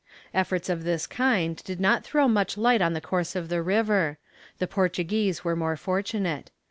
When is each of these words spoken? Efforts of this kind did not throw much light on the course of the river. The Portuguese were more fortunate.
Efforts 0.33 0.67
of 0.67 0.83
this 0.83 1.05
kind 1.05 1.57
did 1.63 1.79
not 1.79 2.03
throw 2.03 2.27
much 2.27 2.57
light 2.57 2.81
on 2.81 2.93
the 2.93 2.99
course 3.01 3.35
of 3.35 3.49
the 3.49 3.61
river. 3.61 4.17
The 4.57 4.65
Portuguese 4.65 5.43
were 5.43 5.55
more 5.55 5.77
fortunate. 5.77 6.49